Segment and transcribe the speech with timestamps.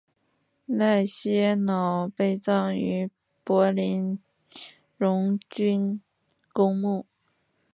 [0.65, 3.11] 赖歇瑙被葬于
[3.43, 4.17] 柏林
[4.97, 6.01] 荣军
[6.51, 7.05] 公墓。